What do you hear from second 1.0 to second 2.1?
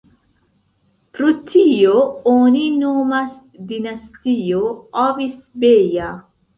Pro tio